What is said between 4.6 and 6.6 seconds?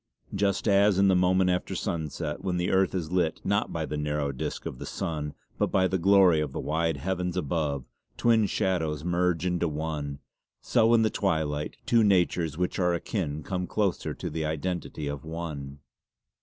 of the sun but by the glory of the